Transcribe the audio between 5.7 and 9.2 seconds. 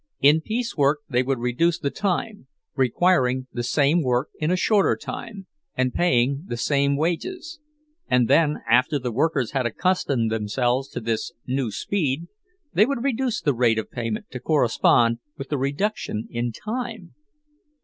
and paying the same wages; and then, after the